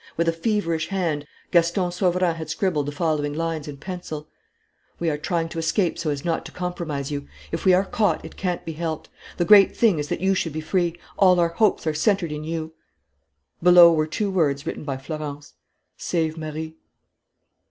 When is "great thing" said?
9.45-9.99